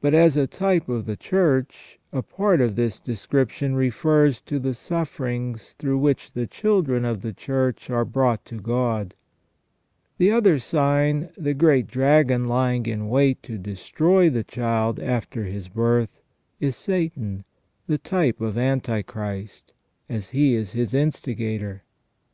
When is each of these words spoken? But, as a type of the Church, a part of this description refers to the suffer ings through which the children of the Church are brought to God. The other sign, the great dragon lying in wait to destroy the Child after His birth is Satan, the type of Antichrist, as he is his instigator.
But, 0.00 0.14
as 0.14 0.38
a 0.38 0.46
type 0.46 0.88
of 0.88 1.04
the 1.04 1.14
Church, 1.14 1.98
a 2.10 2.22
part 2.22 2.62
of 2.62 2.74
this 2.74 2.98
description 2.98 3.74
refers 3.76 4.40
to 4.40 4.58
the 4.58 4.72
suffer 4.72 5.26
ings 5.26 5.74
through 5.74 5.98
which 5.98 6.32
the 6.32 6.46
children 6.46 7.04
of 7.04 7.20
the 7.20 7.34
Church 7.34 7.90
are 7.90 8.06
brought 8.06 8.46
to 8.46 8.58
God. 8.58 9.14
The 10.16 10.30
other 10.30 10.58
sign, 10.58 11.28
the 11.36 11.52
great 11.52 11.86
dragon 11.86 12.46
lying 12.46 12.86
in 12.86 13.10
wait 13.10 13.42
to 13.42 13.58
destroy 13.58 14.30
the 14.30 14.42
Child 14.42 14.98
after 14.98 15.44
His 15.44 15.68
birth 15.68 16.22
is 16.58 16.74
Satan, 16.74 17.44
the 17.86 17.98
type 17.98 18.40
of 18.40 18.56
Antichrist, 18.56 19.74
as 20.08 20.30
he 20.30 20.54
is 20.54 20.72
his 20.72 20.94
instigator. 20.94 21.82